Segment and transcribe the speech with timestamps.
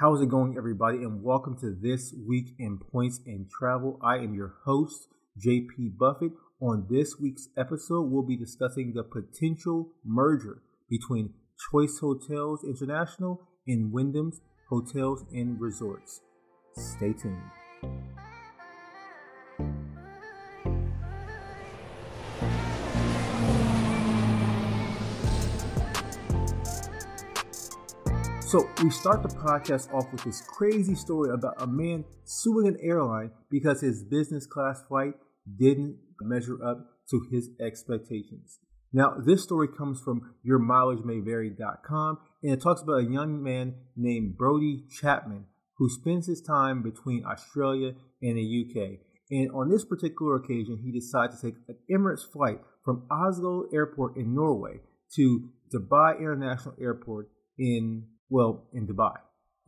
[0.00, 1.02] How's it going, everybody?
[1.04, 4.00] And welcome to this week in Points and Travel.
[4.02, 6.30] I am your host, JP Buffet.
[6.58, 11.34] On this week's episode, we'll be discussing the potential merger between
[11.70, 14.40] Choice Hotels International and Wyndham's
[14.70, 16.22] Hotels and Resorts.
[16.72, 17.36] Stay tuned.
[28.50, 32.78] So we start the podcast off with this crazy story about a man suing an
[32.82, 35.14] airline because his business class flight
[35.56, 38.58] didn't measure up to his expectations.
[38.92, 44.84] Now, this story comes from yourmileagemayvary.com and it talks about a young man named Brody
[45.00, 45.44] Chapman
[45.76, 48.98] who spends his time between Australia and the UK.
[49.30, 54.16] And on this particular occasion, he decided to take an Emirates flight from Oslo Airport
[54.16, 54.80] in Norway
[55.14, 59.14] to Dubai International Airport in well, in Dubai.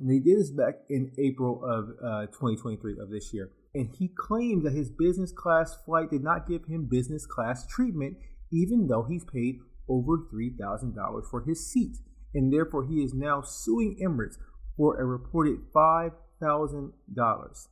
[0.01, 3.51] And he did this back in April of uh, 2023 of this year.
[3.75, 8.17] And he claimed that his business class flight did not give him business class treatment,
[8.51, 10.95] even though he's paid over $3,000
[11.31, 11.99] for his seat.
[12.35, 14.37] And therefore, he is now suing Emirates
[14.77, 17.69] for a reported $5,000.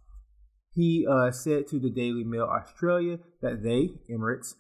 [0.73, 4.55] He uh, said to the Daily Mail Australia that they, Emirates,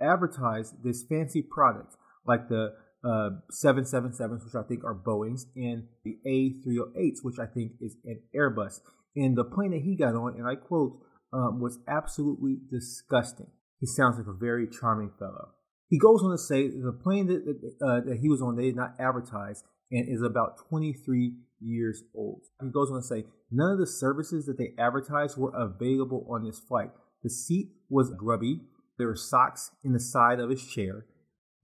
[0.00, 6.18] advertised this fancy product like the uh, 777s, which I think are Boeings, and the
[6.26, 8.80] A380s, which I think is an Airbus.
[9.16, 10.98] And the plane that he got on, and I quote,
[11.32, 13.48] um, was absolutely disgusting.
[13.80, 15.48] He sounds like a very charming fellow.
[15.88, 18.64] He goes on to say the plane that, that, uh, that he was on, they
[18.64, 22.42] did not advertise, and is about 23 years old.
[22.62, 26.44] He goes on to say none of the services that they advertised were available on
[26.44, 26.90] this flight.
[27.22, 28.60] The seat was grubby.
[28.98, 31.06] There were socks in the side of his chair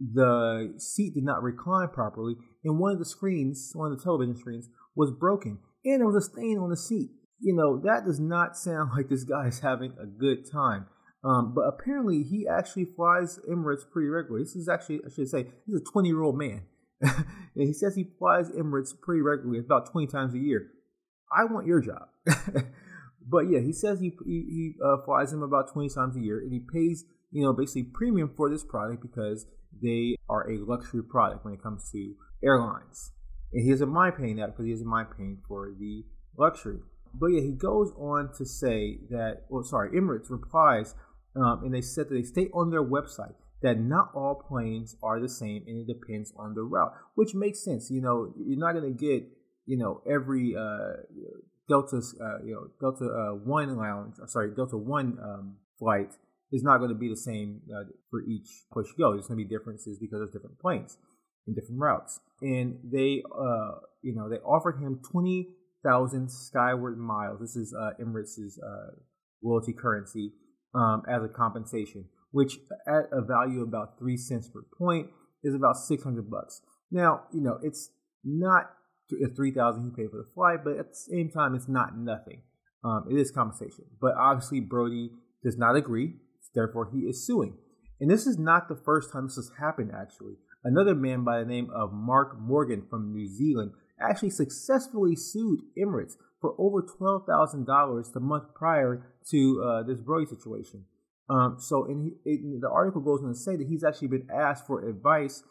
[0.00, 4.36] the seat did not recline properly, and one of the screens, one of the television
[4.36, 7.10] screens, was broken, and there was a stain on the seat.
[7.40, 10.86] You know, that does not sound like this guy is having a good time.
[11.24, 14.45] Um, but apparently, he actually flies Emirates pretty regularly.
[14.45, 16.62] This is actually, I should say, he's a 20 year old man.
[17.00, 20.68] and he says he flies Emirates pretty regularly, about 20 times a year.
[21.36, 22.08] I want your job.
[23.28, 26.39] but yeah, he says he, he, he uh, flies him about 20 times a year,
[26.39, 29.46] and he pays, you know, basically premium for this product because
[29.83, 33.12] they are a luxury product when it comes to airlines.
[33.52, 36.05] And he doesn't mind paying that because he doesn't mind paying for the
[36.36, 36.80] luxury.
[37.14, 40.94] But yeah, he goes on to say that, well, sorry, Emirates replies,
[41.36, 45.20] um, and they said that they state on their website that not all planes are
[45.20, 47.90] the same and it depends on the route, which makes sense.
[47.90, 49.28] You know, you're not going to get,
[49.67, 51.02] you know, every uh,
[51.68, 56.11] Delta, uh, you know, Delta uh, One lounge, sorry, Delta One um, flight
[56.51, 59.12] is not going to be the same uh, for each push go.
[59.12, 60.96] There's going to be differences because of different planes
[61.46, 62.20] and different routes.
[62.40, 65.48] And they, uh, you know, they offered him twenty
[65.84, 67.40] thousand Skyward miles.
[67.40, 68.96] This is uh, Emirates' uh,
[69.42, 70.33] royalty currency
[70.74, 75.08] um, as a compensation, which at a value of about three cents per point
[75.45, 76.62] is about six hundred bucks.
[76.90, 77.90] Now, you know, it's
[78.24, 78.70] not
[79.35, 82.42] three thousand he paid for the flight, but at the same time, it's not nothing.
[82.85, 85.11] Um, it is compensation, but obviously Brody
[85.42, 86.14] does not agree.
[86.55, 87.57] Therefore, he is suing.
[88.01, 90.35] And this is not the first time this has happened, actually.
[90.64, 96.14] Another man by the name of Mark Morgan from New Zealand actually successfully sued Emirates
[96.41, 100.85] for over $12,000 the month prior to uh, this Brody situation.
[101.29, 104.67] Um, so, in, in, the article goes on to say that he's actually been asked
[104.67, 105.42] for advice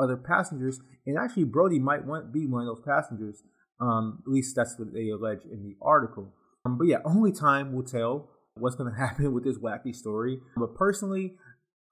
[0.00, 3.42] other passengers, and actually Brody might want, be one of those passengers.
[3.80, 6.34] Um, at least that's what they allege in the article.
[6.64, 10.40] Um, but yeah, only time will tell what's going to happen with this wacky story.
[10.56, 11.34] But personally,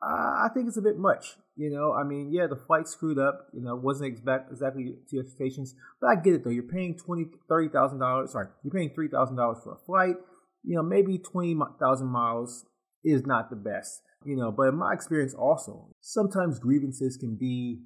[0.03, 1.37] uh, I think it's a bit much.
[1.57, 3.47] You know, I mean, yeah, the flight screwed up.
[3.55, 6.51] You know, wasn't expect exactly to your expectations, but I get it though.
[6.51, 8.33] You're paying twenty, thirty thousand dollars.
[8.33, 10.17] Sorry, you're paying three thousand dollars for a flight.
[10.65, 12.67] You know, maybe twenty thousand miles
[13.05, 14.03] is not the best.
[14.25, 17.83] You know, but in my experience, also sometimes grievances can be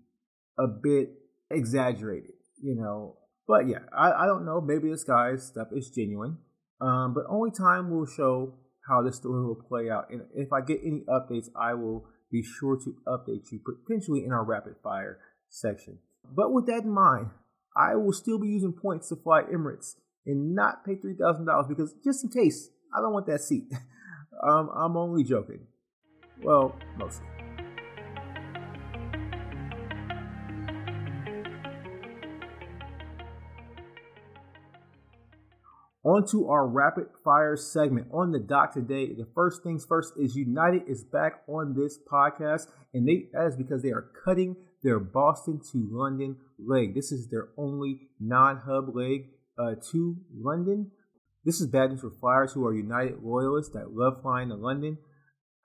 [0.58, 1.10] a bit
[1.50, 2.32] exaggerated.
[2.62, 3.16] You know,
[3.48, 4.60] but yeah, I, I don't know.
[4.60, 6.38] Maybe this guy's stuff is genuine.
[6.80, 8.54] Um, but only time will show
[8.88, 10.10] how this story will play out.
[10.10, 14.32] And if I get any updates, I will be sure to update you potentially in
[14.32, 15.18] our rapid fire
[15.48, 15.98] section.
[16.24, 17.30] But with that in mind,
[17.76, 19.94] I will still be using points to fly Emirates
[20.26, 23.64] and not pay $3,000 because just in case, I don't want that seat.
[24.48, 25.66] um, I'm only joking.
[26.42, 27.29] Well, mostly.
[36.02, 39.12] On to our rapid fire segment on the dock today.
[39.12, 43.56] The first things first is United is back on this podcast, and they that is
[43.56, 46.94] because they are cutting their Boston to London leg.
[46.94, 49.26] This is their only non-hub leg
[49.58, 50.90] uh, to London.
[51.44, 54.96] This is bad news for flyers who are United loyalists that love flying to London.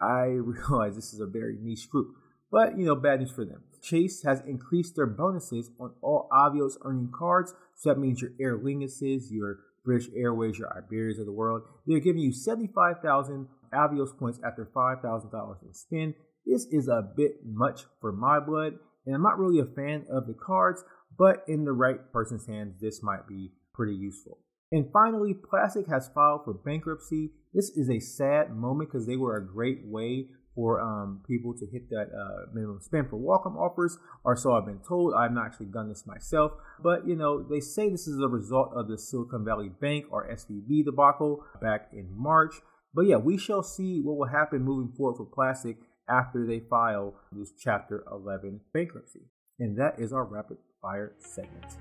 [0.01, 2.13] I realize this is a very niche group,
[2.51, 3.63] but you know, bad news for them.
[3.81, 7.53] Chase has increased their bonuses on all Avios earning cards.
[7.75, 11.61] So that means your Aer Linguses, your British Airways, your Iberias of the world.
[11.85, 16.15] They're giving you 75,000 Avios points after $5,000 in spend.
[16.45, 18.73] This is a bit much for my blood,
[19.05, 20.83] and I'm not really a fan of the cards,
[21.17, 24.39] but in the right person's hands, this might be pretty useful.
[24.71, 27.31] And finally, Plastiq has filed for bankruptcy.
[27.53, 31.67] This is a sad moment because they were a great way for um, people to
[31.67, 35.13] hit that uh, minimum spend for welcome offers, or so I've been told.
[35.13, 38.71] I've not actually done this myself, but you know they say this is a result
[38.73, 42.55] of the Silicon Valley Bank or SVB debacle back in March.
[42.93, 45.75] But yeah, we shall see what will happen moving forward for Plastiq
[46.09, 49.21] after they file this Chapter 11 bankruptcy.
[49.59, 51.75] And that is our rapid fire segment.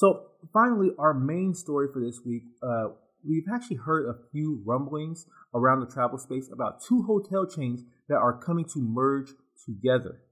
[0.00, 2.44] So, finally, our main story for this week.
[2.62, 7.82] Uh, we've actually heard a few rumblings around the travel space about two hotel chains
[8.08, 9.28] that are coming to merge
[9.66, 10.22] together.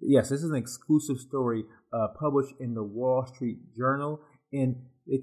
[0.00, 1.62] Yes, this is an exclusive story
[1.92, 4.20] uh, published in the Wall Street Journal.
[4.52, 4.74] And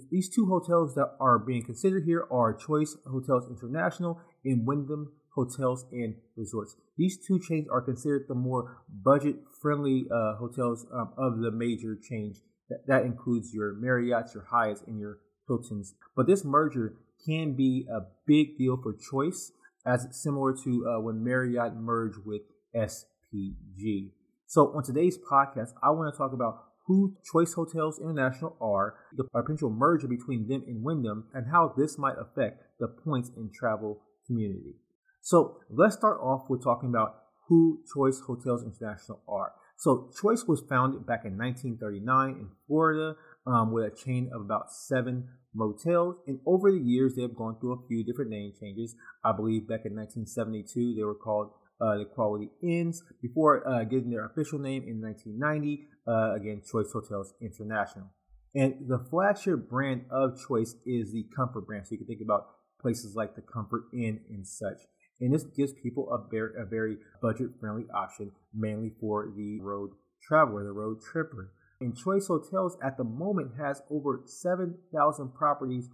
[0.10, 5.86] these two hotels that are being considered here are Choice Hotels International and Wyndham Hotels
[5.92, 6.78] and Resorts.
[6.98, 11.98] These two chains are considered the more budget friendly uh, hotels um, of the major
[12.02, 12.42] chains.
[12.88, 15.94] That, includes your Marriott's, your Hyatt's, and your Hilton's.
[16.16, 16.96] But this merger
[17.26, 19.52] can be a big deal for Choice,
[19.86, 22.42] as similar to uh, when Marriott merged with
[22.76, 24.12] SPG.
[24.48, 29.24] So, on today's podcast, I want to talk about who Choice Hotels International are, the
[29.24, 34.02] potential merger between them and Wyndham, and how this might affect the points and travel
[34.28, 34.76] community.
[35.22, 37.16] So, let's start off with talking about
[37.48, 39.54] who Choice Hotels International are.
[39.78, 44.72] So, Choice was founded back in 1939 in Florida um, with a chain of about
[44.72, 46.18] seven motels.
[46.28, 48.96] And over the years, they've gone through a few different name changes.
[49.24, 51.52] I believe back in 1972, they were called
[51.82, 55.88] uh, the Quality Inns before uh, getting their official name in 1990.
[56.08, 58.08] Uh, again, Choice Hotels International.
[58.54, 61.88] And the flagship brand of Choice is the Comfort brand.
[61.88, 62.48] So you can think about
[62.80, 64.78] places like the Comfort Inn and such.
[65.22, 69.92] And this gives people a very, a very budget friendly option, mainly for the road
[70.22, 71.52] traveler, the road tripper.
[71.80, 75.90] And Choice Hotels at the moment has over 7,000 properties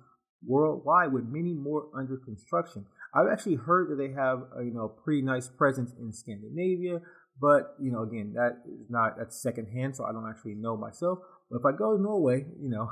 [0.45, 2.85] worldwide with many more under construction.
[3.13, 7.01] I've actually heard that they have a, you know pretty nice presence in Scandinavia,
[7.39, 11.19] but you know again that is not that's secondhand, so I don't actually know myself.
[11.49, 12.91] But if I go to Norway, you know,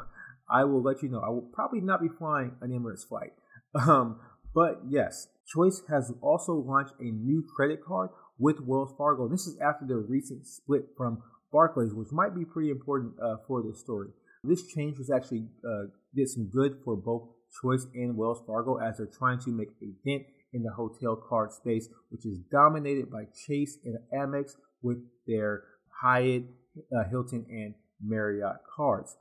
[0.52, 1.20] I will let you know.
[1.20, 3.34] I will probably not be flying an Emirates flight.
[3.76, 4.20] Um,
[4.54, 9.28] but yes, Choice has also launched a new credit card with Wells Fargo.
[9.28, 13.64] This is after their recent split from Barclays, which might be pretty important uh, for
[13.64, 14.10] this story.
[14.44, 17.30] This change was actually uh, did some good for both
[17.62, 20.24] Choice and Wells Fargo as they're trying to make a dent
[20.54, 24.52] in the hotel card space, which is dominated by Chase and Amex
[24.82, 25.64] with their
[26.02, 26.44] Hyatt,
[26.96, 29.18] uh, Hilton, and Marriott cards.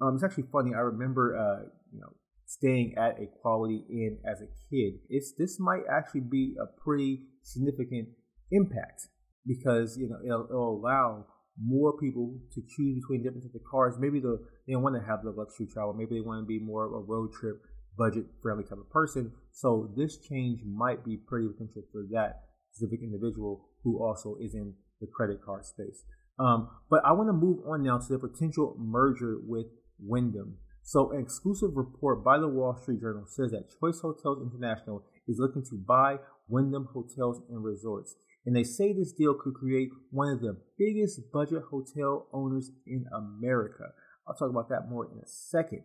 [0.00, 0.74] Um, it's actually funny.
[0.74, 2.12] I remember, uh, you know,
[2.56, 5.00] staying at a Quality Inn as a kid.
[5.08, 8.08] It's this might actually be a pretty significant
[8.50, 9.08] impact
[9.46, 11.26] because you know it'll, it'll allow
[11.60, 13.94] more people to choose between different types of cars.
[13.98, 15.92] Maybe the, they don't want to have the luxury travel.
[15.92, 17.60] Maybe they want to be more of a road trip,
[17.96, 19.32] budget friendly type of person.
[19.50, 22.40] So this change might be pretty potential for that
[22.72, 26.04] specific individual who also is in the credit card space.
[26.38, 29.66] Um, but I want to move on now to the potential merger with
[30.00, 30.56] Wyndham.
[30.82, 35.38] So, an exclusive report by the Wall Street Journal says that Choice Hotels International is
[35.38, 38.16] looking to buy Wyndham Hotels and Resorts.
[38.44, 43.06] And they say this deal could create one of the biggest budget hotel owners in
[43.14, 43.92] America.
[44.26, 45.82] I'll talk about that more in a second.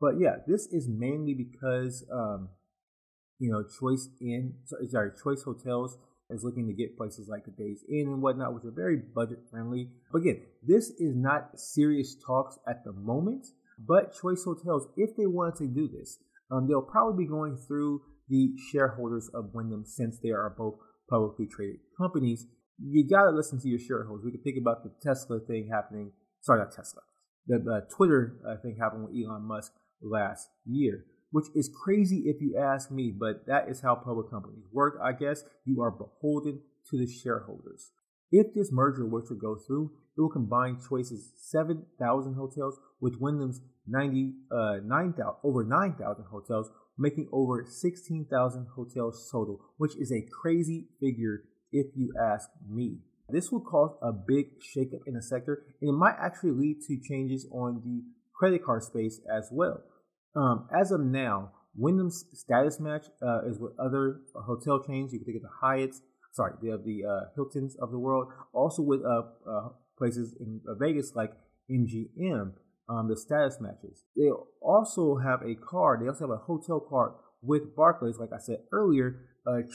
[0.00, 2.48] But yeah, this is mainly because, um,
[3.38, 5.96] you know, Choice Inn, sorry, Choice Hotels
[6.28, 9.38] is looking to get places like the Days Inn and whatnot, which are very budget
[9.48, 9.90] friendly.
[10.10, 13.46] But again, this is not serious talks at the moment.
[13.86, 16.18] But Choice Hotels, if they wanted to do this,
[16.50, 20.76] um, they'll probably be going through the shareholders of Wyndham since they are both
[21.08, 22.46] publicly traded companies,
[22.78, 24.24] you got to listen to your shareholders.
[24.24, 26.12] We can think about the Tesla thing happening.
[26.40, 27.02] Sorry, not Tesla.
[27.46, 32.56] The, Twitter uh, thing happened with Elon Musk last year, which is crazy if you
[32.56, 34.98] ask me, but that is how public companies work.
[35.02, 36.60] I guess you are beholden
[36.90, 37.90] to the shareholders.
[38.32, 43.60] If this merger were to go through, it will combine Choice's 7,000 hotels with Wyndham's
[43.86, 51.42] 99,000 uh, over 9,000 hotels, making over 16,000 hotels total, which is a crazy figure
[51.72, 53.00] if you ask me.
[53.28, 56.98] This will cause a big shakeup in the sector, and it might actually lead to
[57.00, 58.02] changes on the
[58.34, 59.82] credit card space as well.
[60.34, 65.12] Um, as of now, Wyndham's status match uh, is with other hotel chains.
[65.12, 66.00] You can think of the Hyatts,
[66.32, 70.74] sorry, the the uh, Hiltons of the world, also with uh, uh places in uh,
[70.74, 71.32] Vegas like
[71.70, 72.52] MGM.
[72.88, 74.02] Um, the status matches.
[74.16, 74.28] They
[74.60, 76.02] also have a card.
[76.02, 78.18] They also have a hotel card with Barclays.
[78.18, 79.20] Like I said earlier,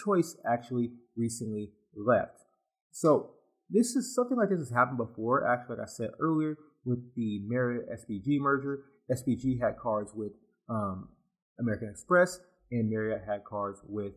[0.03, 2.43] Choice actually recently left.
[2.91, 3.31] So
[3.69, 5.47] this is something like this has happened before.
[5.47, 10.31] Actually, like I said earlier, with the Marriott SPG merger, SPG had cards with
[10.69, 11.09] um,
[11.59, 12.39] American Express,
[12.71, 14.13] and Marriott had cards with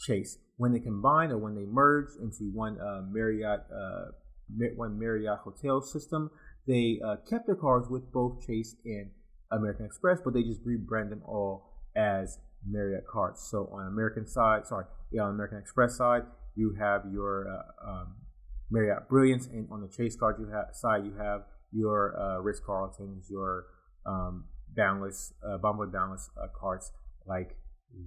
[0.00, 0.38] Chase.
[0.56, 4.12] When they combined or when they merged into one uh, Marriott uh,
[4.76, 6.30] one Marriott hotel system,
[6.66, 9.10] they uh, kept their cards with both Chase and
[9.52, 12.38] American Express, but they just rebrand them all as
[12.68, 13.40] Marriott cards.
[13.40, 16.22] So on American side, sorry, yeah, on American Express side,
[16.56, 18.14] you have your uh, um,
[18.70, 21.42] Marriott Brilliance, and on the Chase card you have side, you have
[21.72, 23.66] your uh, Ritz Carltons, your
[24.06, 24.44] um,
[24.76, 26.92] boundless, uh, Bonvoy boundless uh, cards
[27.26, 27.56] like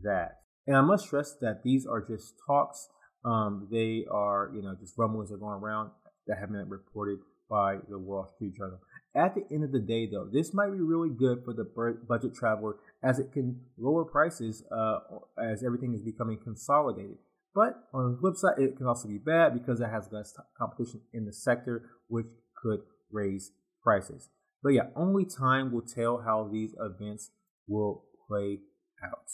[0.03, 0.42] that.
[0.67, 2.89] And I must stress that these are just talks.
[3.25, 5.91] Um, they are, you know, just rumblings that are going around
[6.27, 8.79] that have been reported by the Wall Street Journal.
[9.15, 11.65] At the end of the day, though, this might be really good for the
[12.07, 14.99] budget traveler as it can lower prices uh,
[15.37, 17.17] as everything is becoming consolidated.
[17.53, 21.01] But on the flip side, it can also be bad because it has less competition
[21.13, 22.25] in the sector, which
[22.59, 22.79] could
[23.11, 23.51] raise
[23.83, 24.29] prices.
[24.63, 27.29] But yeah, only time will tell how these events
[27.67, 28.59] will play
[29.03, 29.29] out.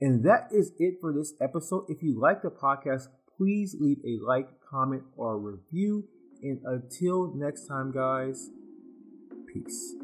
[0.00, 1.84] And that is it for this episode.
[1.88, 6.04] If you like the podcast, please leave a like, comment, or review.
[6.42, 8.50] And until next time, guys,
[9.52, 9.94] peace.